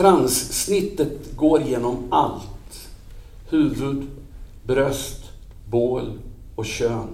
[0.00, 2.88] Transsnittet går genom allt.
[3.48, 4.06] Huvud,
[4.62, 5.30] bröst,
[5.70, 6.18] bål
[6.54, 7.08] och kön.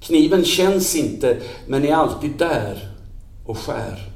[0.00, 2.92] Kniven känns inte, men är alltid där
[3.46, 4.10] och skär.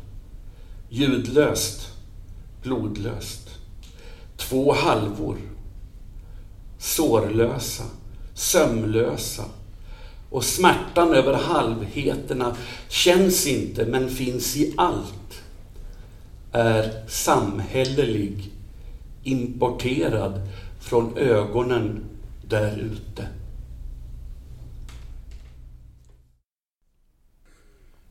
[0.88, 1.88] Ljudlöst,
[2.62, 3.48] blodlöst.
[4.36, 5.36] Två halvor.
[6.78, 7.84] Sårlösa,
[8.34, 9.44] sömlösa.
[10.30, 12.56] Och smärtan över halvheterna
[12.88, 15.14] känns inte, men finns i allt
[16.52, 18.52] är samhällelig,
[19.22, 20.48] importerad
[20.80, 22.04] från ögonen
[22.48, 23.28] där ute.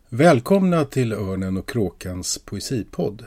[0.09, 3.25] Välkomna till Örnen och Kråkans poesipodd.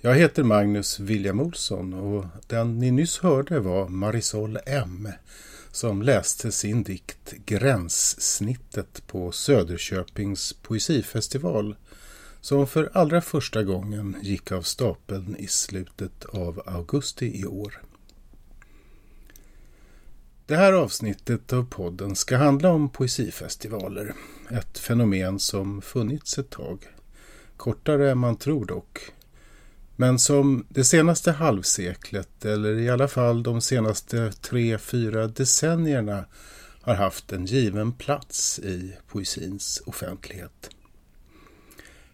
[0.00, 5.08] Jag heter Magnus William Olsson och den ni nyss hörde var Marisol M
[5.72, 11.76] som läste sin dikt Gränssnittet på Söderköpings poesifestival
[12.42, 17.82] som för allra första gången gick av stapeln i slutet av augusti i år.
[20.46, 24.14] Det här avsnittet av podden ska handla om poesifestivaler.
[24.50, 26.88] Ett fenomen som funnits ett tag.
[27.56, 28.98] Kortare än man tror dock.
[29.96, 36.24] Men som det senaste halvseklet, eller i alla fall de senaste tre, fyra decennierna,
[36.80, 40.70] har haft en given plats i poesins offentlighet.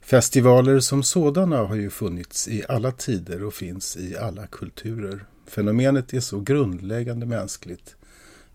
[0.09, 5.25] Festivaler som sådana har ju funnits i alla tider och finns i alla kulturer.
[5.47, 7.97] Fenomenet är så grundläggande mänskligt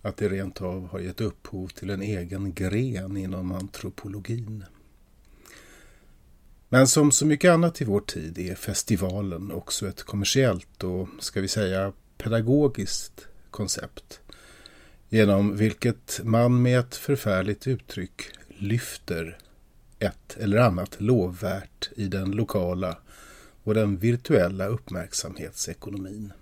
[0.02, 4.64] att det rent av har gett upphov till en egen gren inom antropologin.
[6.70, 11.42] Men som så mycket annat i vår tid är festivalen också ett kommersiellt och, ska
[11.42, 14.20] vi säga, pedagogiskt koncept.
[15.10, 19.38] Genom vilket man med ett förfärligt uttryck lyfter
[20.04, 22.98] ett eller annat lovvärt i den lokala
[23.64, 26.34] och den virtuella uppmärksamhetsekonomin.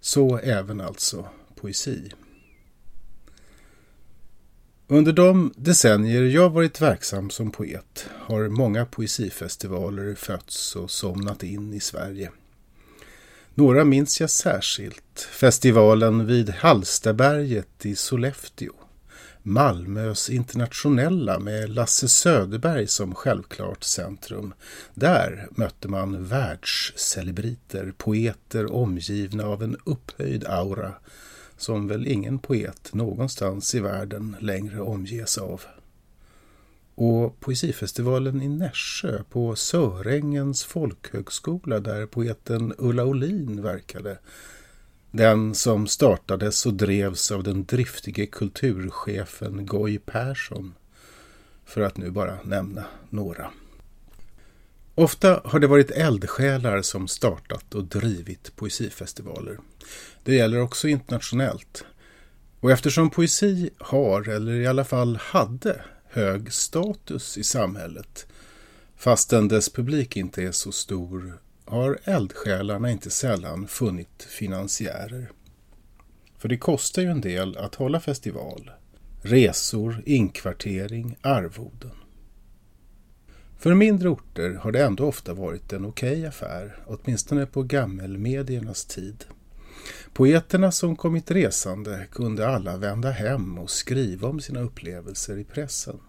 [0.00, 2.10] Så även alltså poesi.
[4.88, 11.74] Under de decennier jag varit verksam som poet har många poesifestivaler fötts och somnat in
[11.74, 12.30] i Sverige.
[13.54, 15.28] Några minns jag särskilt.
[15.30, 18.72] Festivalen vid Hallstaberget i Sollefteå
[19.42, 24.54] Malmös internationella med Lasse Söderberg som självklart centrum.
[24.94, 30.94] Där mötte man världscelebriter, poeter omgivna av en upphöjd aura
[31.56, 35.62] som väl ingen poet någonstans i världen längre omges av.
[36.94, 44.18] Och poesifestivalen i Nässjö på Sörängens folkhögskola där poeten Ulla Olin verkade
[45.10, 50.74] den som startades och drevs av den driftige kulturchefen Goy Persson.
[51.64, 53.50] För att nu bara nämna några.
[54.94, 59.58] Ofta har det varit eldsjälar som startat och drivit poesifestivaler.
[60.24, 61.84] Det gäller också internationellt.
[62.60, 68.26] Och eftersom poesi har, eller i alla fall hade, hög status i samhället
[68.96, 75.30] fastän dess publik inte är så stor har eldsjälarna inte sällan funnit finansiärer.
[76.38, 78.70] För det kostar ju en del att hålla festival.
[79.22, 81.90] Resor, inkvartering, arvoden.
[83.58, 88.84] För mindre orter har det ändå ofta varit en okej okay affär, åtminstone på gammelmediernas
[88.84, 89.24] tid.
[90.12, 96.00] Poeterna som kommit resande kunde alla vända hem och skriva om sina upplevelser i pressen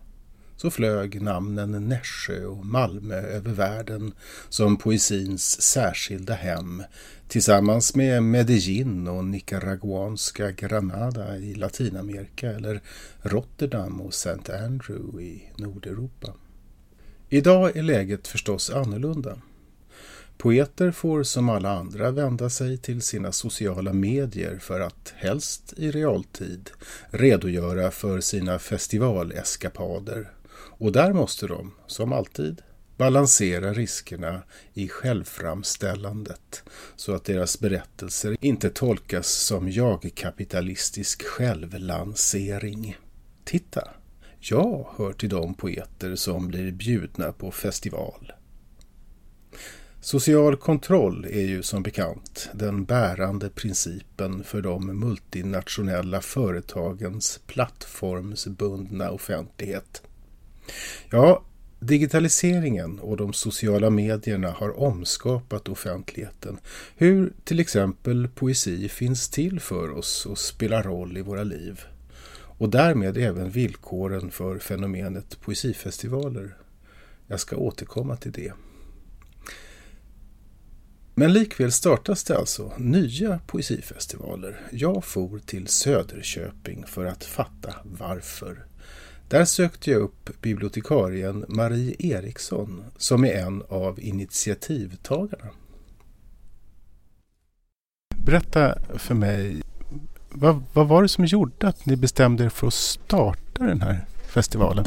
[0.62, 4.14] så flög namnen Nässjö och Malmö över världen
[4.50, 6.84] som poesins särskilda hem
[7.28, 12.82] tillsammans med Medellin och nicaraguanska Granada i Latinamerika eller
[13.22, 14.54] Rotterdam och St.
[14.54, 16.34] Andrew i Nordeuropa.
[17.30, 19.42] Idag är läget förstås annorlunda.
[20.38, 25.92] Poeter får som alla andra vända sig till sina sociala medier för att, helst i
[25.92, 26.70] realtid,
[27.10, 30.28] redogöra för sina festivaleskapader
[30.82, 32.62] och där måste de, som alltid,
[32.98, 34.42] balansera riskerna
[34.74, 36.64] i självframställandet
[36.96, 42.98] så att deras berättelser inte tolkas som jag-kapitalistisk självlansering.
[43.44, 43.88] Titta,
[44.40, 48.32] jag hör till de poeter som blir bjudna på festival.
[50.02, 60.04] Social kontroll är ju som bekant den bärande principen för de multinationella företagens plattformsbundna offentlighet.
[61.10, 61.44] Ja,
[61.80, 66.60] digitaliseringen och de sociala medierna har omskapat offentligheten.
[66.96, 71.82] Hur till exempel poesi finns till för oss och spelar roll i våra liv.
[72.58, 76.58] Och därmed även villkoren för fenomenet poesifestivaler.
[77.28, 78.54] Jag ska återkomma till det.
[81.16, 84.62] Men likväl startas det alltså nya poesifestivaler.
[84.72, 88.66] Jag for till Söderköping för att fatta varför.
[89.32, 95.50] Där sökte jag upp bibliotekarien Marie Eriksson som är en av initiativtagarna.
[98.16, 99.62] Berätta för mig,
[100.30, 104.06] vad, vad var det som gjorde att ni bestämde er för att starta den här
[104.28, 104.86] festivalen?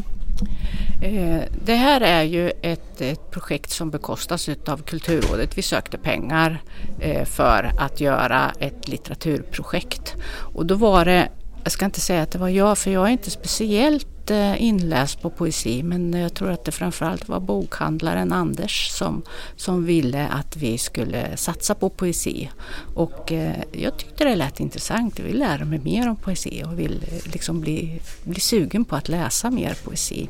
[1.02, 5.58] Eh, det här är ju ett, ett, projekt som bekostas av Kulturrådet.
[5.58, 6.62] Vi sökte pengar
[7.00, 10.14] eh, för att göra ett litteraturprojekt.
[10.26, 11.29] Och då var det,
[11.62, 15.23] jag ska inte säga att det var jag, för jag är inte speciellt Eh, inläst
[15.23, 19.23] på poesi men jag tror att det framförallt var bokhandlaren Anders som,
[19.56, 22.50] som ville att vi skulle satsa på poesi.
[22.94, 25.19] Och eh, jag tyckte det lät intressant.
[25.19, 28.97] Jag vill lära mig mer om poesi och vill eh, liksom bli, bli sugen på
[28.97, 30.29] att läsa mer poesi.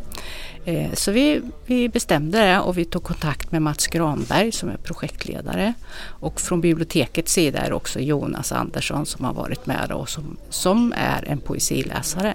[0.95, 5.75] Så vi, vi bestämde det och vi tog kontakt med Mats Granberg som är projektledare.
[6.03, 10.95] Och från bibliotekets sida är också Jonas Andersson som har varit med och som, som
[10.97, 12.35] är en poesiläsare.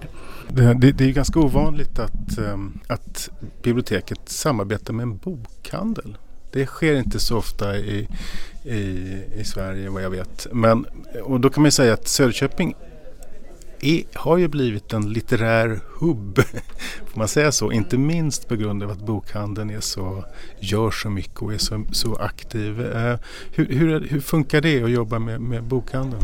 [0.52, 3.30] Det, det, det är ganska ovanligt att, ehm, att
[3.62, 6.18] biblioteket samarbetar med en bokhandel.
[6.52, 8.08] Det sker inte så ofta i,
[8.64, 8.78] i,
[9.36, 10.48] i Sverige vad jag vet.
[10.52, 10.86] Men,
[11.24, 12.76] och då kan man säga att Söderköping
[13.82, 16.40] är, har ju blivit en litterär hubb,
[17.06, 17.72] får man säga så.
[17.72, 20.26] Inte minst på grund av att bokhandeln är så,
[20.60, 22.82] gör så mycket och är så, så aktiv.
[22.82, 23.20] Eh,
[23.52, 26.22] hur, hur, hur, funkar det att jobba med, med bokhandeln?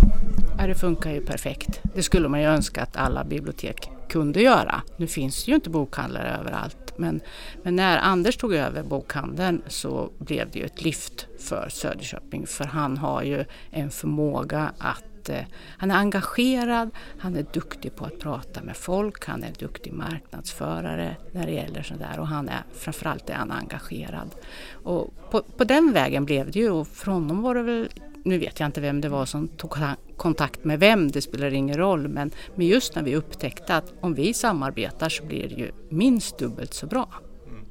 [0.57, 1.81] Ja, det funkar ju perfekt.
[1.95, 4.81] Det skulle man ju önska att alla bibliotek kunde göra.
[4.97, 7.21] Nu finns det ju inte bokhandlare överallt men,
[7.63, 12.63] men när Anders tog över bokhandeln så blev det ju ett lyft för Söderköping för
[12.63, 15.41] han har ju en förmåga att eh,
[15.77, 21.15] han är engagerad, han är duktig på att prata med folk, han är duktig marknadsförare
[21.31, 24.35] när det gäller sådär och han är framförallt är han engagerad.
[24.71, 27.89] Och på, på den vägen blev det ju och för honom var det väl
[28.23, 29.75] nu vet jag inte vem det var som tog
[30.17, 34.13] kontakt med vem, det spelar ingen roll, men, men just när vi upptäckte att om
[34.13, 37.09] vi samarbetar så blir det ju minst dubbelt så bra.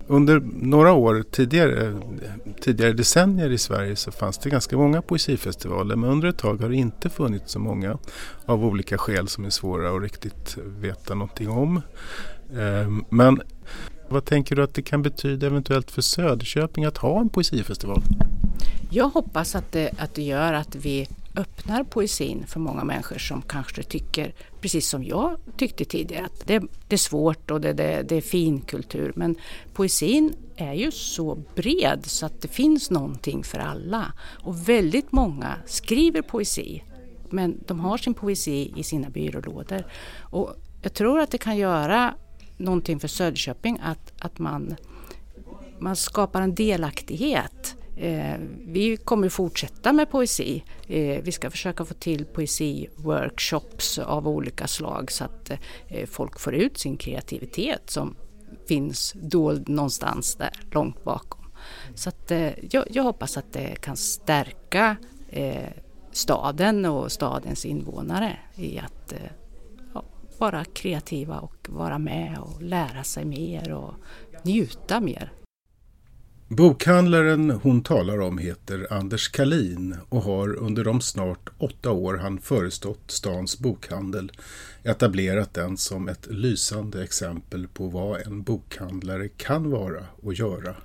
[0.06, 1.96] Under några år tidigare,
[2.60, 6.68] tidigare decennier i Sverige så fanns det ganska många poesifestivaler men under ett tag har
[6.68, 7.98] det inte funnits så många
[8.46, 11.82] av olika skäl som är svåra att riktigt veta någonting om.
[12.58, 13.40] Ehm, men
[14.08, 18.02] vad tänker du att det kan betyda eventuellt för Söderköping att ha en poesifestival?
[18.90, 23.42] Jag hoppas att det, att det gör att vi öppnar poesin för många människor som
[23.42, 28.02] kanske tycker, precis som jag tyckte tidigare, att det, det är svårt och det, det,
[28.02, 29.12] det är fin kultur.
[29.16, 29.36] Men
[29.72, 34.12] poesin är ju så bred så att det finns någonting för alla.
[34.20, 36.82] Och väldigt många skriver poesi,
[37.30, 39.86] men de har sin poesi i sina byrålådor.
[40.20, 42.14] Och jag tror att det kan göra
[42.56, 44.76] någonting för Söderköping att, att man,
[45.78, 48.36] man skapar en delaktighet Eh,
[48.66, 50.64] vi kommer fortsätta med poesi.
[50.88, 55.50] Eh, vi ska försöka få till poesiworkshops av olika slag så att
[55.88, 58.16] eh, folk får ut sin kreativitet som
[58.68, 61.44] finns dold någonstans där långt bakom.
[61.94, 64.96] Så att, eh, jag, jag, hoppas att det kan stärka
[65.30, 65.70] eh,
[66.12, 69.14] staden och stadens invånare i att
[69.94, 70.04] ja,
[70.38, 73.94] vara kreativa och vara med och lära sig mer och
[74.42, 75.32] njuta mer
[76.56, 82.38] Bokhandlaren hon talar om heter Anders Kalin och har under de snart åtta år han
[82.38, 84.32] förestått stans bokhandel
[84.82, 90.76] etablerat den som ett lysande exempel på vad en bokhandlare kan vara och göra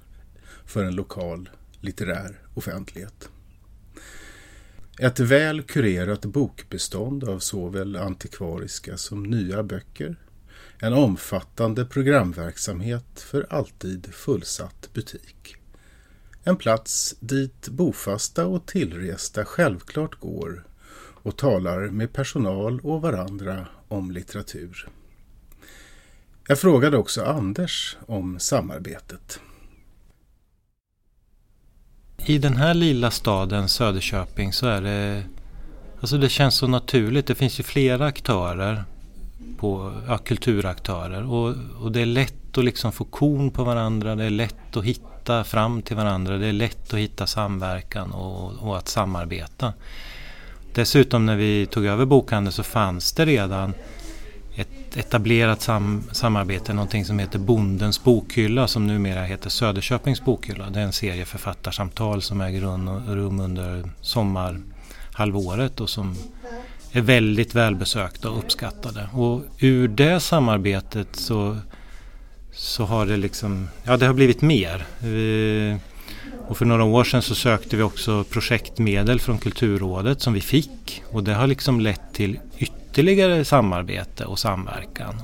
[0.65, 1.49] för en lokal
[1.81, 3.29] litterär offentlighet.
[4.99, 10.15] Ett väl kurerat bokbestånd av såväl antikvariska som nya böcker
[10.81, 15.58] en omfattande programverksamhet för alltid fullsatt butik.
[16.43, 20.65] En plats dit bofasta och tillresta självklart går
[21.23, 24.87] och talar med personal och varandra om litteratur.
[26.47, 29.39] Jag frågade också Anders om samarbetet.
[32.25, 35.23] I den här lilla staden Söderköping så är det
[35.99, 37.27] Alltså det känns så naturligt.
[37.27, 38.83] Det finns ju flera aktörer
[39.57, 44.15] på ja, kulturaktörer och, och det är lätt att liksom få kon på varandra.
[44.15, 46.37] Det är lätt att hitta hitta fram till varandra.
[46.37, 49.73] Det är lätt att hitta samverkan och, och att samarbeta.
[50.73, 53.73] Dessutom när vi tog över bokhandeln så fanns det redan
[54.55, 60.69] ett etablerat sam samarbete, någonting som heter Bondens bokhylla som numera heter Söderköpings bokhylla.
[60.69, 62.61] Det är en serie författarsamtal som äger
[63.15, 66.15] rum under sommarhalvåret och som
[66.91, 69.09] är väldigt välbesökta och uppskattade.
[69.13, 71.57] Och ur det samarbetet så,
[72.51, 74.85] så har det liksom, ja det har blivit mer.
[74.99, 75.77] Vi,
[76.47, 81.03] och för några år sedan så sökte vi också projektmedel från Kulturrådet som vi fick.
[81.11, 85.15] Och det har liksom lett till ytterligare samarbete och samverkan.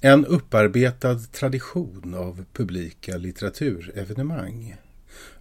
[0.00, 4.76] En upparbetad tradition av publika litteraturevenemang.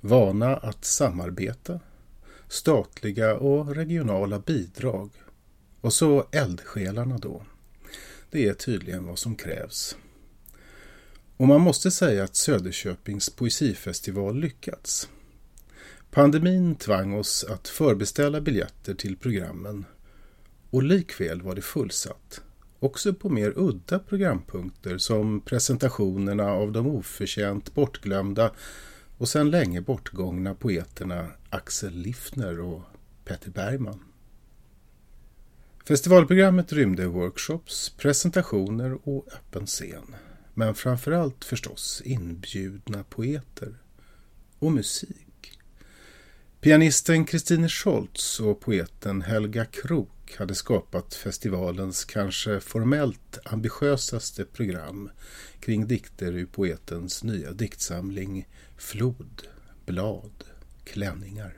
[0.02, 1.80] Vana att samarbeta.
[2.48, 5.10] Statliga och regionala bidrag.
[5.82, 7.44] Och så eldsjälarna då.
[8.34, 9.98] Det är tydligen vad som krävs.
[11.38, 15.10] Och man måste säga att Söderköpings poesifestival lyckats.
[16.12, 19.86] Pandemin tvang oss att förbeställa biljetter till programmen
[20.70, 22.42] och likväl var det fullsatt.
[22.80, 28.52] Också på mer udda programpunkter som presentationerna av de oförtjänt bortglömda
[29.18, 32.82] och sedan länge bortgångna poeterna Axel Liffner och
[33.26, 34.13] Petter Bergman.
[35.88, 40.16] Festivalprogrammet rymde workshops, presentationer och öppen scen.
[40.54, 43.76] Men framförallt förstås inbjudna poeter.
[44.60, 45.60] Och musik.
[46.62, 55.10] Pianisten Kristine Scholz och poeten Helga Krok hade skapat festivalens kanske formellt ambitiösaste program
[55.60, 58.48] kring dikter ur poetens nya diktsamling
[58.78, 59.48] Flod,
[59.86, 60.44] blad,
[60.84, 61.54] klänningar.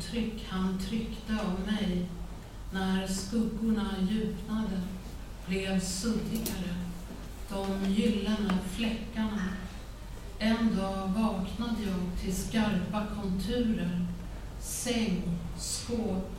[0.00, 2.06] Tryck han tryckte av mig
[2.70, 4.80] när skuggorna djupnade
[5.46, 6.74] blev suddigare,
[7.48, 9.48] de gyllene fläckarna.
[10.38, 14.06] En dag vaknade jag till skarpa konturer,
[14.60, 15.22] säng,
[15.58, 16.32] skåp.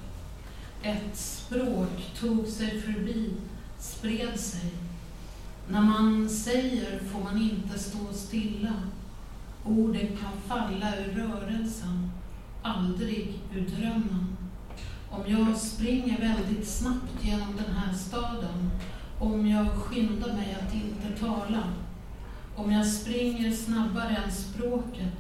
[0.82, 3.34] Ett språk tog sig förbi,
[3.80, 4.72] spred sig.
[5.70, 8.74] När man säger får man inte stå stilla.
[9.66, 12.12] Orden kan falla ur rörelsen
[12.62, 14.38] aldrig ur drömmen.
[15.10, 18.72] Om jag springer väldigt snabbt genom den här staden,
[19.20, 21.74] om jag skyndar mig att inte tala,
[22.56, 25.14] om jag springer snabbare än språket,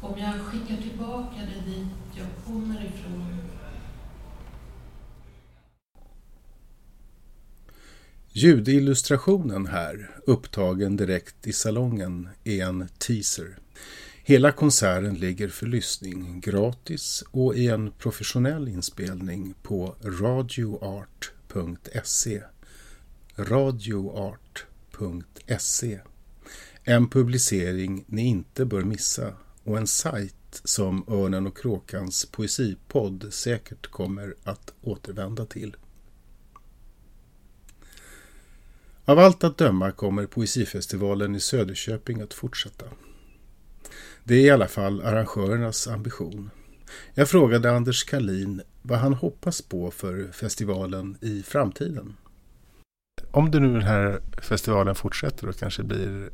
[0.00, 3.36] om jag skickar tillbaka det dit jag kommer ifrån.
[8.32, 13.58] Ljudillustrationen här, upptagen direkt i salongen, är en teaser.
[14.28, 21.22] Hela konserten ligger för lyssning gratis och i en professionell inspelning på radioart.se.
[23.36, 24.40] Radioart.se
[26.84, 29.32] En publicering ni inte bör missa
[29.64, 35.76] och en sajt som Örnen och Kråkans poesipodd säkert kommer att återvända till.
[39.04, 42.86] Av allt att döma kommer Poesifestivalen i Söderköping att fortsätta.
[44.28, 46.50] Det är i alla fall arrangörernas ambition.
[47.14, 52.16] Jag frågade Anders Kalin vad han hoppas på för festivalen i framtiden.
[53.30, 56.30] Om det nu den här festivalen fortsätter och kanske blir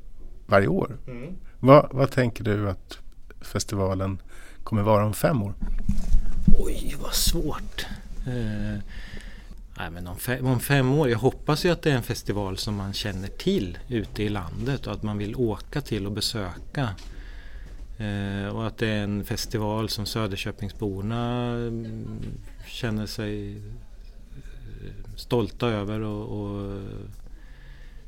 [0.46, 0.96] varje år.
[1.06, 1.34] Mm.
[1.60, 2.98] Vad, vad tänker du att
[3.40, 4.22] festivalen
[4.64, 5.54] kommer vara om fem år?
[6.58, 7.86] Oj, vad svårt.
[8.26, 8.78] Eh,
[9.78, 12.56] nej, men om, fem, om fem år, jag hoppas ju att det är en festival
[12.56, 16.88] som man känner till ute i landet och att man vill åka till och besöka.
[18.02, 22.20] Eh, och att det är en festival som Söderköpingsborna mm,
[22.66, 26.80] känner sig eh, stolta över och, och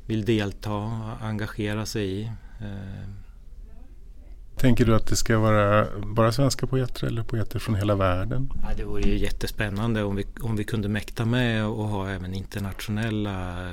[0.05, 2.23] vill delta och engagera sig i.
[2.61, 3.09] Eh.
[4.57, 8.49] Tänker du att det ska vara bara svenska poeter eller poeter från hela världen?
[8.63, 12.33] Ja, det vore ju jättespännande om vi, om vi kunde mäkta med och ha även
[12.33, 13.69] internationella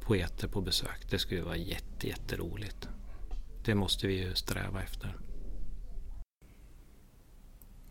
[0.00, 1.10] poeter på besök.
[1.10, 2.88] Det skulle vara jätte, jätteroligt.
[3.64, 5.16] Det måste vi ju sträva efter.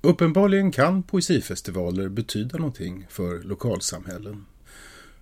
[0.01, 4.45] Uppenbarligen kan poesifestivaler betyda någonting för lokalsamhällen.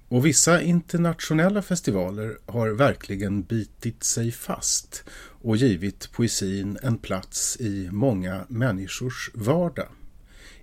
[0.10, 5.04] Och vissa internationella festivaler har verkligen bitit sig fast
[5.42, 9.88] och givit poesin en plats i många människors vardag.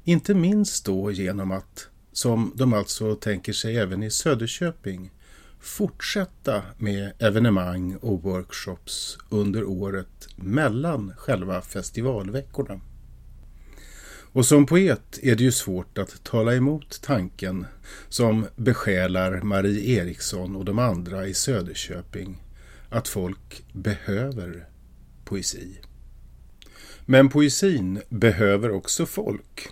[0.05, 5.11] Inte minst då genom att, som de alltså tänker sig även i Söderköping,
[5.65, 12.81] fortsätta med evenemang och workshops under året mellan själva festivalveckorna.
[14.33, 17.67] Och som poet är det ju svårt att tala emot tanken
[18.09, 22.43] som besjälar Marie Eriksson och de andra i Söderköping
[22.89, 24.69] att folk behöver
[25.25, 25.81] poesi.
[27.07, 29.69] Men poesin behöver också folk.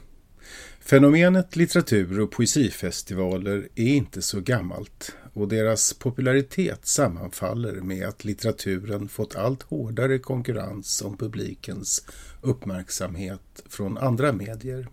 [0.85, 9.09] Fenomenet litteratur och poesifestivaler är inte så gammalt och deras popularitet sammanfaller med att litteraturen
[9.09, 12.07] fått allt hårdare konkurrens om publikens
[12.41, 14.89] uppmärksamhet från andra medier.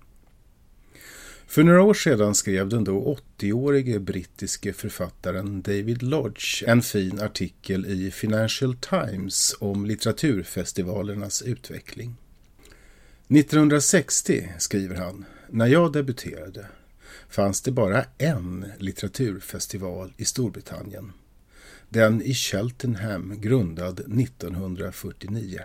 [1.48, 7.86] För några år sedan skrev den då 80-årige brittiske författaren David Lodge en fin artikel
[7.86, 12.16] i Financial Times om litteraturfestivalernas utveckling.
[13.28, 16.68] 1960, skriver han, när jag debuterade
[17.30, 21.12] fanns det bara en litteraturfestival i Storbritannien.
[21.90, 25.62] Den i Cheltenham grundad 1949.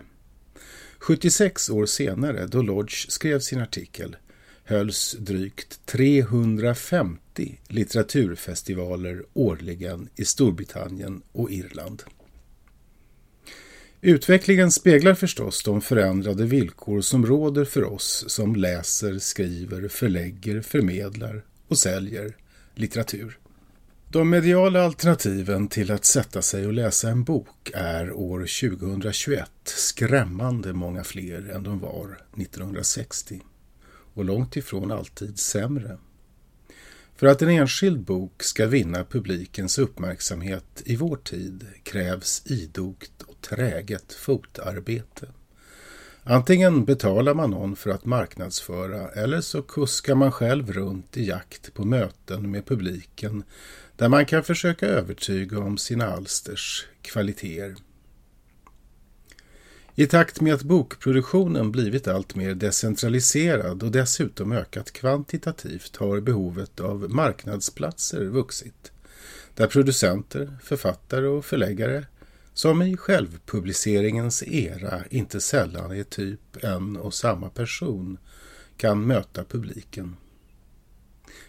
[0.99, 4.17] 76 år senare, då Lodge skrev sin artikel,
[4.64, 12.03] hölls drygt 350 litteraturfestivaler årligen i Storbritannien och Irland.
[14.07, 21.45] Utvecklingen speglar förstås de förändrade villkor som råder för oss som läser, skriver, förlägger, förmedlar
[21.69, 22.37] och säljer
[22.75, 23.39] litteratur.
[24.09, 30.73] De mediala alternativen till att sätta sig och läsa en bok är år 2021 skrämmande
[30.73, 33.41] många fler än de var 1960
[34.15, 35.99] och långt ifrån alltid sämre.
[37.17, 44.12] För att en enskild bok ska vinna publikens uppmärksamhet i vår tid krävs idogt träget
[44.12, 45.26] fotarbete.
[46.26, 51.74] Antingen betalar man någon för att marknadsföra eller så kuskar man själv runt i jakt
[51.74, 53.44] på möten med publiken
[53.96, 57.74] där man kan försöka övertyga om sina alsters kvaliteter.
[59.96, 66.80] I takt med att bokproduktionen blivit allt mer decentraliserad och dessutom ökat kvantitativt har behovet
[66.80, 68.92] av marknadsplatser vuxit.
[69.54, 72.07] Där producenter, författare och förläggare
[72.55, 78.19] som i självpubliceringens era inte sällan är typ en och samma person
[78.77, 80.17] kan möta publiken.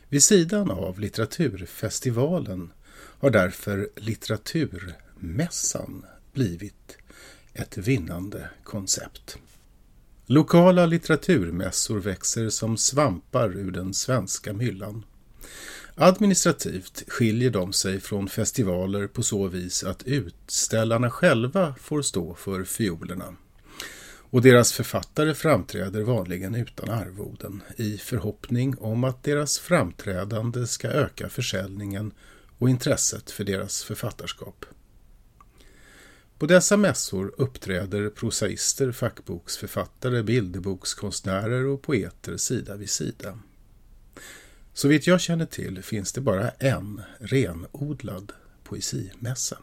[0.10, 6.98] Vid sidan av litteraturfestivalen har därför litteraturmässan blivit
[7.54, 9.38] ett vinnande koncept.
[10.26, 15.06] Lokala litteraturmässor växer som svampar ur den svenska myllan.
[15.98, 22.64] Administrativt skiljer de sig från festivaler på så vis att utställarna själva får stå för
[22.64, 23.36] fiolerna.
[24.30, 31.30] Och deras författare framträder vanligen utan arvoden i förhoppning om att deras framträdande ska öka
[31.30, 32.14] försäljningen
[32.58, 34.66] och intresset för deras författarskap.
[36.38, 43.40] På dessa mässor uppträder prosaister, fackboksförfattare, bilderbokskonstnärer och poeter sida vid sida.
[44.78, 48.32] Så vitt jag känner till finns det bara en renodlad
[48.64, 49.58] poesimässa.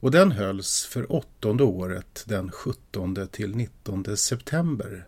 [0.00, 5.06] Och den hölls för åttonde året den 17 till 19 september.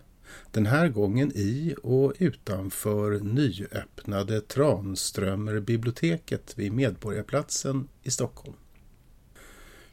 [0.51, 8.57] Den här gången i och utanför nyöppnade Tranströmerbiblioteket vid Medborgarplatsen i Stockholm.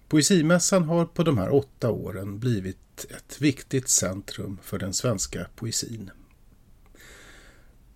[0.07, 6.11] Poesimässan har på de här åtta åren blivit ett viktigt centrum för den svenska poesin.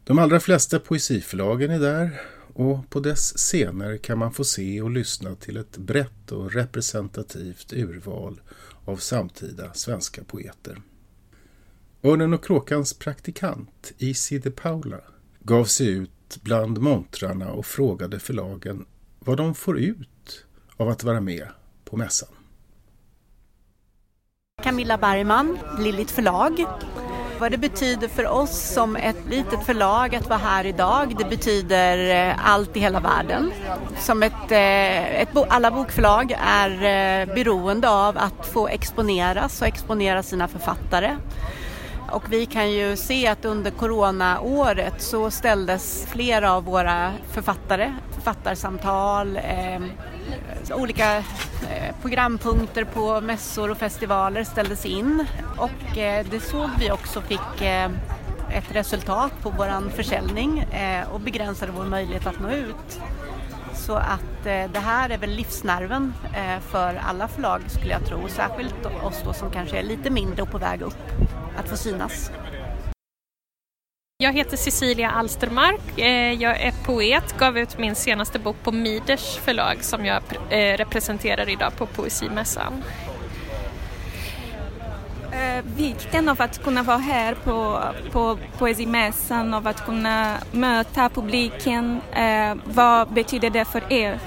[0.08, 2.22] De allra flesta poesiförlagen är där
[2.54, 7.74] och på dess scener kan man få se och lyssna till ett brett och representativt
[7.74, 8.42] urval
[8.86, 10.82] av samtida svenska poeter.
[12.04, 15.02] Örnen och kråkans praktikant, Isi de Paula,
[15.40, 18.86] gav sig ut bland montrarna och frågade förlagen
[19.20, 20.46] vad de får ut
[20.78, 21.48] av att vara med
[21.86, 22.30] på mässan.
[24.64, 26.66] Camilla Bergman, Lillit förlag.
[27.40, 32.28] Vad det betyder för oss som ett litet förlag att vara här idag, det betyder
[32.30, 33.52] eh, allt i hela världen.
[34.00, 40.24] Som ett, eh, ett alla bokförlag är eh, beroende av att få exponeras och exponera
[40.24, 41.18] sina författare.
[42.16, 49.38] Och vi kan ju se att under coronaåret så ställdes flera av våra författare, författarsamtal,
[49.38, 49.82] eh,
[50.76, 55.26] olika eh, programpunkter på mässor och festivaler ställdes in
[55.58, 57.90] och eh, det såg vi också fick eh,
[58.52, 63.00] ett resultat på vår försäljning eh, och begränsade vår möjlighet att nå ut.
[63.86, 68.28] Så att eh, det här är väl livsnerven eh, för alla förlag skulle jag tro,
[68.28, 71.12] särskilt oss då som kanske är lite mindre och på väg upp,
[71.58, 72.32] att få synas.
[74.18, 79.38] Jag heter Cecilia Alstermark, eh, jag är poet, gav ut min senaste bok på Miders
[79.38, 82.84] förlag som jag eh, representerar idag på Poesimässan
[85.78, 87.82] vikten av att kunna vara här på,
[88.12, 92.02] på Poesimässan och att kunna möta publiken.
[92.14, 94.20] Eh, vad betyder det för er?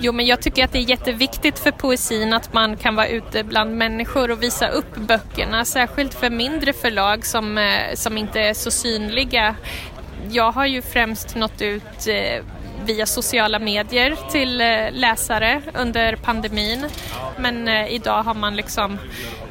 [0.00, 3.44] Jo, men jag tycker att det är jätteviktigt för poesin att man kan vara ute
[3.44, 8.54] bland människor och visa upp böckerna, särskilt för mindre förlag som, eh, som inte är
[8.54, 9.56] så synliga.
[10.30, 12.44] Jag har ju främst nått ut eh,
[12.86, 16.86] via sociala medier till eh, läsare under pandemin.
[17.38, 18.98] Men idag har man liksom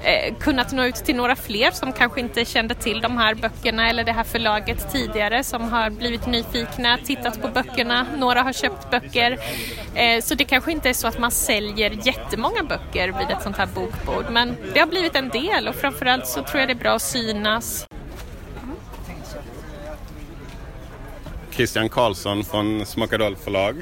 [0.03, 3.89] eh, kunnat nå ut till några fler som kanske inte kände till de här böckerna
[3.89, 8.91] eller det här förlaget tidigare som har blivit nyfikna, tittat på böckerna, några har köpt
[8.91, 9.39] böcker.
[9.95, 13.57] Eh, så det kanske inte är så att man säljer jättemånga böcker vid ett sånt
[13.57, 16.75] här bokbord men det har blivit en del och framförallt så tror jag det är
[16.75, 17.87] bra att synas.
[21.51, 23.75] Christian Karlsson från Smockadolf förlag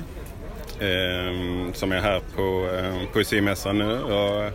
[0.80, 4.02] eh, som är här på eh, Poesimässan nu.
[4.02, 4.52] Och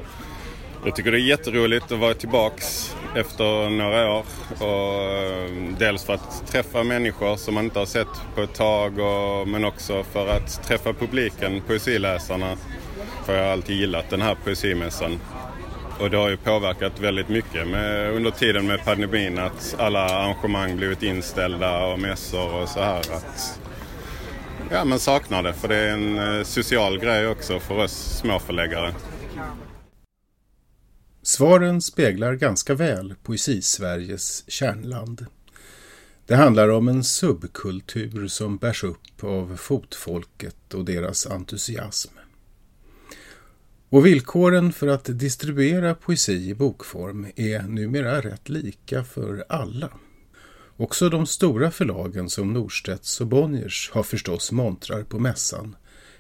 [0.86, 4.24] jag tycker det är jätteroligt att vara tillbaks efter några år.
[4.58, 8.98] Och, eh, dels för att träffa människor som man inte har sett på ett tag
[8.98, 12.56] och, men också för att träffa publiken, poesiläsarna.
[13.24, 15.20] För jag har alltid gillat den här poesimässan.
[16.00, 20.76] Och det har ju påverkat väldigt mycket med, under tiden med pandemin att alla arrangemang
[20.76, 22.98] blivit inställda och mässor och så här.
[22.98, 23.60] Att,
[24.70, 28.94] ja, man saknar det för det är en eh, social grej också för oss småförläggare.
[31.26, 35.26] Svaren speglar ganska väl Poesi-Sveriges kärnland.
[36.26, 42.12] Det handlar om en subkultur som bärs upp av fotfolket och deras entusiasm.
[43.88, 49.90] Och villkoren för att distribuera poesi i bokform är numera rätt lika för alla.
[50.76, 55.76] Också de stora förlagen som Norstedts och Bonniers har förstås montrar på mässan,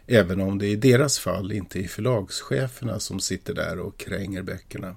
[0.06, 4.96] även om det i deras fall inte är förlagscheferna som sitter där och kränger böckerna.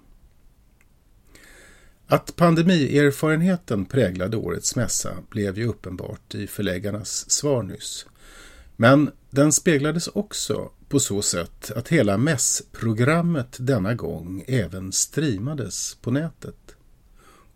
[2.07, 8.05] Att pandemierfarenheten präglade årets mässa blev ju uppenbart i förläggarnas svar nyss.
[8.75, 16.11] Men den speglades också på så sätt att hela mässprogrammet denna gång även streamades på
[16.11, 16.75] nätet.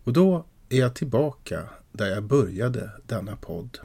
[0.04, 3.78] Och då är jag tillbaka där jag började denna podd.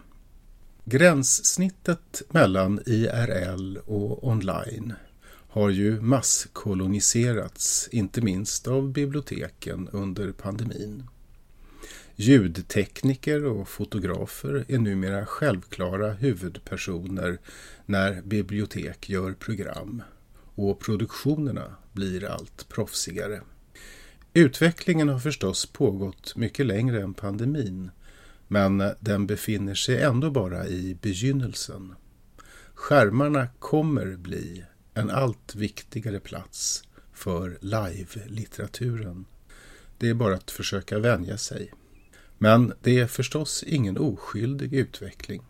[0.91, 4.93] Gränssnittet mellan IRL och online
[5.49, 11.03] har ju masskoloniserats, inte minst av biblioteken under pandemin.
[12.15, 17.39] Ljudtekniker och fotografer är numera självklara huvudpersoner
[17.85, 20.03] när bibliotek gör program
[20.55, 23.41] och produktionerna blir allt proffsigare.
[24.33, 27.91] Utvecklingen har förstås pågått mycket längre än pandemin
[28.51, 31.95] men den befinner sig ändå bara i begynnelsen.
[32.73, 36.83] Skärmarna kommer bli en allt viktigare plats
[37.13, 39.25] för live-litteraturen.
[39.97, 41.73] Det är bara att försöka vänja sig.
[42.37, 45.41] Men det är förstås ingen oskyldig utveckling.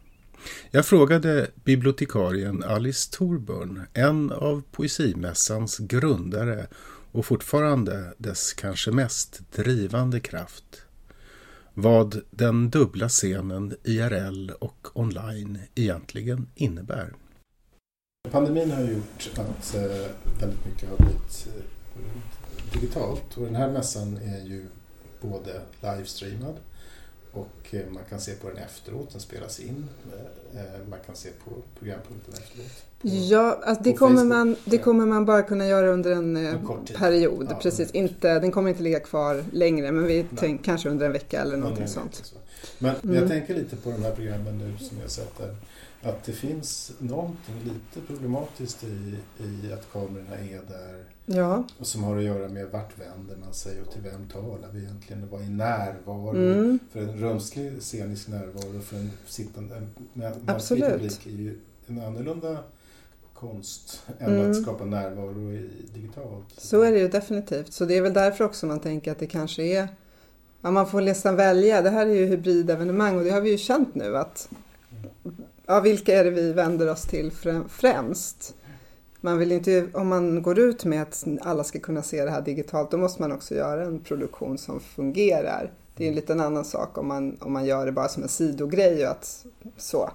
[0.72, 6.68] Jag frågade bibliotekarien Alice Thorburn, en av Poesimässans grundare
[7.12, 10.82] och fortfarande dess kanske mest drivande kraft,
[11.82, 17.14] vad den dubbla scenen IRL och online egentligen innebär.
[18.32, 19.82] Pandemin har gjort att eh,
[20.40, 24.66] väldigt mycket har blivit eh, digitalt och den här mässan är ju
[25.22, 26.56] både livestreamad
[27.32, 29.88] och eh, man kan se på den efteråt, den spelas in.
[30.90, 35.42] Man kan se på programpunkten efteråt ja, alltså det, kommer man, det kommer man bara
[35.42, 37.48] kunna göra under en, en eh, period.
[37.50, 37.92] Ja, precis.
[37.92, 41.58] Inte, den kommer inte ligga kvar längre, men vi tänker kanske under en vecka eller
[41.58, 42.34] någonting sånt.
[42.80, 43.16] Men mm.
[43.16, 45.56] jag tänker lite på de här programmen nu som jag sett där
[46.02, 51.04] att det finns någonting lite problematiskt i, i att kamerorna är där.
[51.26, 51.64] Ja.
[51.78, 54.80] Och som har att göra med vart vänder man sig och till vem talar vi
[54.80, 55.30] egentligen?
[55.30, 56.30] Vad är närvaro?
[56.36, 56.80] Mm.
[56.92, 62.64] För en rumslig scenisk närvaro för en sittande mänsklig publik är ju en annorlunda
[63.40, 64.52] konst än mm.
[64.52, 66.46] att skapa närvaro i, digitalt.
[66.58, 67.74] Så är det ju definitivt.
[67.74, 69.88] Så det är väl därför också man tänker att det kanske är
[70.62, 71.82] Ja, man får nästan välja.
[71.82, 74.50] Det här är ju hybridevenemang och det har vi ju känt nu att
[75.66, 77.32] ja, vilka är det vi vänder oss till
[77.70, 78.56] främst?
[79.22, 82.42] Man vill inte, om man går ut med att alla ska kunna se det här
[82.42, 86.66] digitalt, då måste man också göra en produktion som fungerar Det är en liten annan
[86.66, 89.06] sak om man, om man gör det bara som en sidogrej.
[89.06, 89.46] Och att,
[89.78, 90.10] så.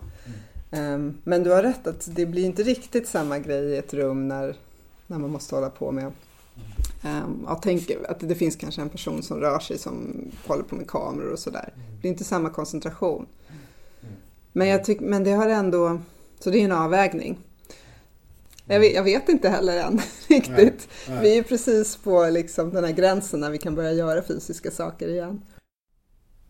[0.78, 4.28] Um, men du har rätt att det blir inte riktigt samma grej i ett rum
[4.28, 4.56] när,
[5.06, 6.12] när man måste hålla på med
[7.04, 10.14] um, att, tänka, att det finns kanske en person som rör sig som
[10.46, 11.72] håller på med kameror och sådär.
[11.76, 13.26] Det blir inte samma koncentration.
[14.52, 16.00] Men, jag tyck, men det har ändå,
[16.38, 17.38] så det är en avvägning.
[18.66, 20.88] Jag vet, jag vet inte heller än riktigt.
[21.08, 21.22] Nej, nej.
[21.22, 25.08] Vi är precis på liksom den här gränsen när vi kan börja göra fysiska saker
[25.08, 25.42] igen.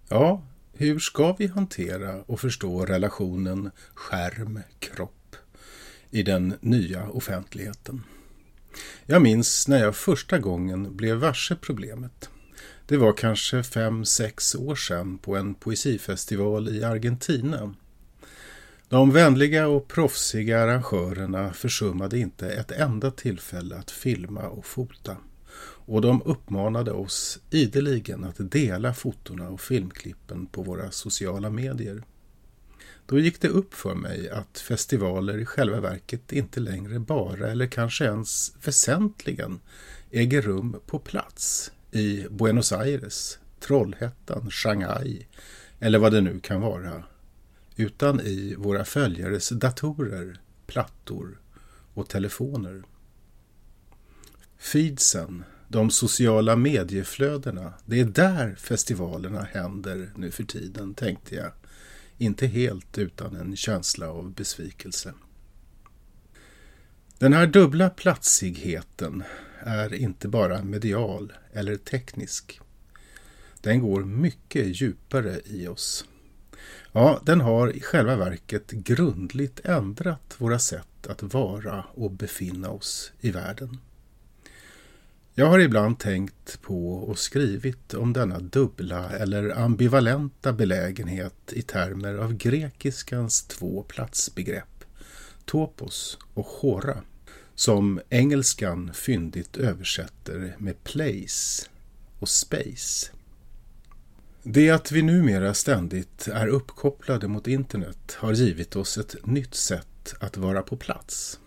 [0.08, 0.42] Ja,
[0.76, 5.36] hur ska vi hantera och förstå relationen skärm-kropp
[6.10, 8.02] i den nya offentligheten?
[9.06, 12.28] Jag minns när jag första gången blev varse problemet.
[12.86, 17.74] Det var kanske fem, sex år sedan på en poesifestival i Argentina
[18.88, 25.16] de vänliga och proffsiga arrangörerna försummade inte ett enda tillfälle att filma och fota
[25.86, 32.02] och de uppmanade oss ideligen att dela fotona och filmklippen på våra sociala medier.
[33.06, 37.66] Då gick det upp för mig att festivaler i själva verket inte längre bara eller
[37.66, 39.60] kanske ens väsentligen
[40.10, 45.26] äger rum på plats i Buenos Aires, Trollhättan, Shanghai
[45.80, 47.04] eller vad det nu kan vara
[47.76, 51.40] utan i våra följares datorer, plattor
[51.94, 52.82] och telefoner.
[54.58, 61.52] Feedsen, de sociala medieflödena, det är där festivalerna händer nu för tiden, tänkte jag.
[62.18, 65.14] Inte helt utan en känsla av besvikelse.
[67.18, 69.22] Den här dubbla platsigheten
[69.60, 72.60] är inte bara medial eller teknisk.
[73.60, 76.04] Den går mycket djupare i oss.
[76.92, 83.12] Ja, den har i själva verket grundligt ändrat våra sätt att vara och befinna oss
[83.20, 83.78] i världen.
[85.36, 92.14] Jag har ibland tänkt på och skrivit om denna dubbla eller ambivalenta belägenhet i termer
[92.14, 94.84] av grekiskans två platsbegrepp,
[95.44, 97.02] topos och chora,
[97.54, 101.68] som engelskan fyndigt översätter med place
[102.18, 103.10] och space.
[104.42, 110.14] Det att vi numera ständigt är uppkopplade mot internet har givit oss ett nytt sätt
[110.20, 111.38] att vara på plats.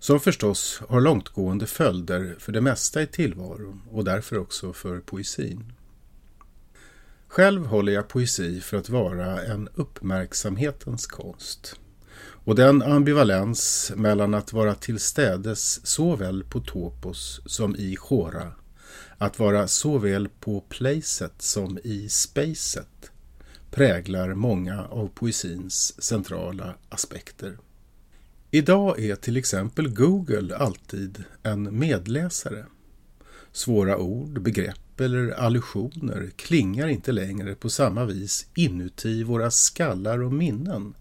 [0.00, 5.72] Som förstås har långtgående följder för det mesta i tillvaron och därför också för poesin.
[7.28, 11.80] Själv håller jag poesi för att vara en uppmärksamhetens konst.
[12.20, 18.52] Och den ambivalens mellan att vara tillstädes såväl på topos som i chora
[19.18, 23.10] att vara såväl på placet som i spacet
[23.70, 27.56] präglar många av poesins centrala aspekter.
[28.52, 32.66] Idag är till exempel Google alltid en medläsare.
[33.52, 40.32] Svåra ord, begrepp eller allusioner klingar inte längre på samma vis inuti våra skallar och
[40.32, 40.94] minnen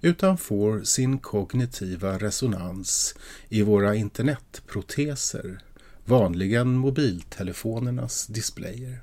[0.00, 3.14] utan får sin kognitiva resonans
[3.48, 5.60] i våra internetproteser
[6.04, 9.00] vanligen mobiltelefonernas displayer.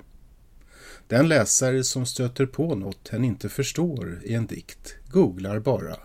[1.06, 5.96] Den läsare som stöter på något hen inte förstår i en dikt googlar bara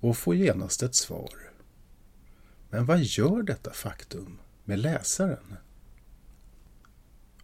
[0.00, 1.50] och får genast ett svar.
[2.70, 5.56] Men vad gör detta faktum med läsaren?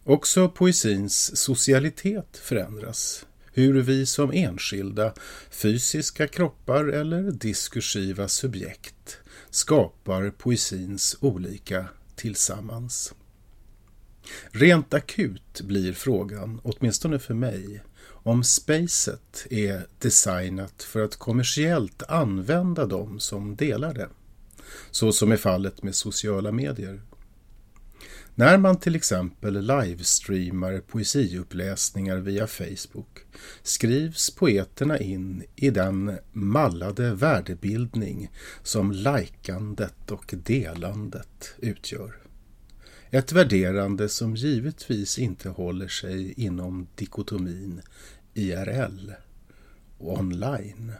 [0.03, 3.25] Också poesins socialitet förändras.
[3.53, 5.13] Hur vi som enskilda
[5.49, 13.13] fysiska kroppar eller diskursiva subjekt skapar poesins olika tillsammans.
[14.51, 17.81] Rent akut blir frågan, åtminstone för mig,
[18.27, 24.09] om spacet är designat för att kommersiellt använda dem som delar det.
[24.91, 27.01] Så som är fallet med sociala medier.
[28.35, 33.25] När man till exempel livestreamar poesiuppläsningar via Facebook
[33.63, 38.31] skrivs poeterna in i den mallade värdebildning
[38.63, 42.27] som likandet och delandet utgör.
[43.09, 47.81] Ett värderande som givetvis inte håller sig inom dikotomin
[48.37, 49.11] IRL
[49.97, 50.91] och online.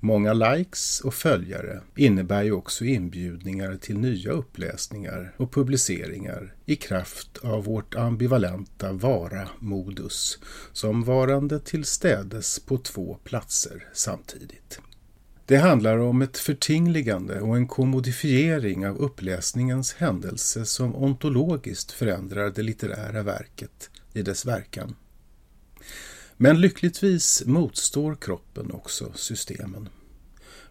[0.00, 7.38] Många likes och följare innebär ju också inbjudningar till nya uppläsningar och publiceringar i kraft
[7.42, 10.38] av vårt ambivalenta vara-modus
[10.72, 14.80] som varande tillstädes på två platser samtidigt.
[15.46, 22.62] Det handlar om ett förtingligande och en kommodifiering av uppläsningens händelse som ontologiskt förändrar det
[22.62, 24.94] litterära verket i dess verkan.
[26.42, 29.88] Men lyckligtvis motstår kroppen också systemen.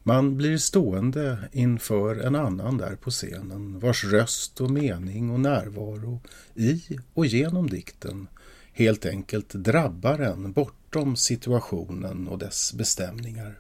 [0.04, 6.22] Man blir stående inför en annan där på scenen vars röst och mening och närvaro
[6.56, 6.82] i
[7.14, 8.28] och genom dikten
[8.74, 13.60] helt enkelt drabbar en bortom situationen och dess bestämningar.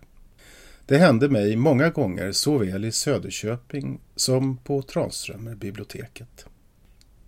[0.85, 6.45] Det hände mig många gånger såväl i Söderköping som på Tranströmerbiblioteket.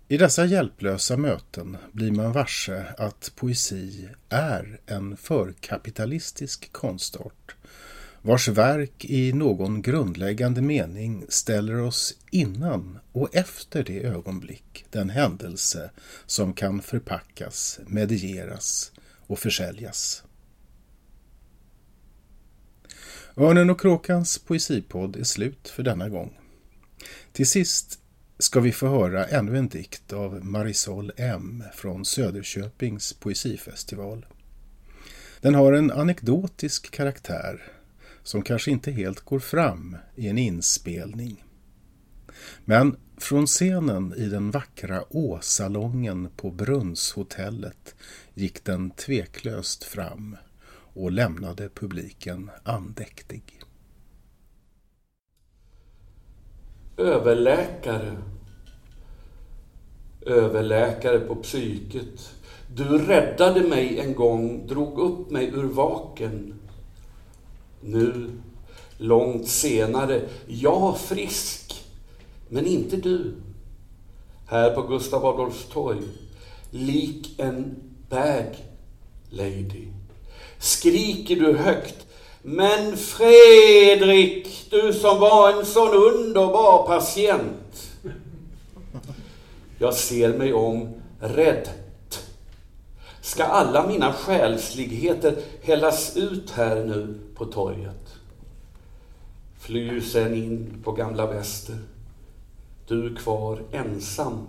[0.08, 7.56] I dessa hjälplösa möten blir man varse att poesi är en förkapitalistisk konstart
[8.22, 15.90] vars verk i någon grundläggande mening ställer oss innan och efter det ögonblick, den händelse
[16.26, 18.92] som kan förpackas, medieras
[19.26, 20.24] och försäljas.
[23.36, 26.38] Örnen och kråkans poesipodd är slut för denna gång.
[27.32, 27.98] Till sist
[28.42, 34.26] ska vi få höra ännu en dikt av Marisol M från Söderköpings poesifestival.
[35.40, 37.62] Den har en anekdotisk karaktär
[38.22, 41.44] som kanske inte helt går fram i en inspelning.
[42.64, 47.94] Men från scenen i den vackra Åsalongen på Brunnshotellet
[48.34, 50.36] gick den tveklöst fram
[50.94, 53.60] och lämnade publiken andäktig.
[56.96, 58.31] Överläkare.
[60.26, 62.34] Överläkare på psyket.
[62.74, 66.54] Du räddade mig en gång, drog upp mig ur vaken.
[67.80, 68.30] Nu,
[68.98, 71.84] långt senare, jag frisk,
[72.48, 73.34] men inte du.
[74.46, 76.02] Här på Gustav Adolfs torg,
[76.70, 77.76] lik en
[78.08, 78.56] bag
[79.30, 79.86] lady,
[80.58, 82.06] skriker du högt
[82.44, 87.91] men Fredrik, du som var en sån underbar patient.
[89.82, 90.88] Jag ser mig om,
[91.20, 91.68] rädd.
[93.20, 98.14] Ska alla mina själsligheter hällas ut här nu på torget?
[99.58, 101.76] Flyr sen in på gamla väster.
[102.86, 104.46] Du kvar ensam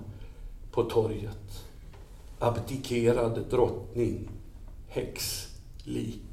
[0.72, 1.64] på torget.
[2.40, 4.30] Abdikerad drottning,
[4.88, 6.33] häxlik.